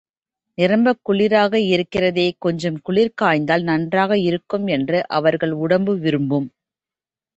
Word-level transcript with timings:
நிரம்பக் 0.57 1.01
குளிராக 1.01 1.53
இருக்கிறதே 1.67 2.25
கொஞ்சம் 2.39 2.79
குளிர் 2.81 3.13
காய்ந்தால் 3.21 3.63
நன்றாக 3.63 4.17
இருக்கும் 4.19 4.67
என்று 4.67 5.07
அவர்கள் 5.11 5.51
உடம்பு 5.59 5.95
விரும்பும். 5.97 6.49